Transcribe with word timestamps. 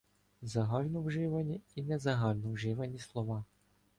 Загальновживані 0.41 1.61
і 1.75 1.81
незагальновживані 1.83 2.99
слова 2.99 3.45